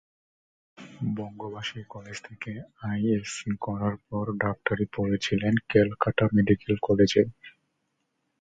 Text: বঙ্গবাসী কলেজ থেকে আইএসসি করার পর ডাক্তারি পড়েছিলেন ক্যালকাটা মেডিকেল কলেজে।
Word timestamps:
বঙ্গবাসী 1.15 1.79
কলেজ 1.89 2.17
থেকে 2.27 2.51
আইএসসি 2.83 3.51
করার 3.61 3.95
পর 4.07 4.25
ডাক্তারি 4.37 4.85
পড়েছিলেন 4.95 5.53
ক্যালকাটা 5.69 6.25
মেডিকেল 6.35 6.75
কলেজে। 6.81 7.23